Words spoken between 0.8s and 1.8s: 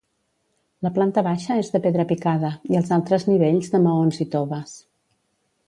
La planta baixa és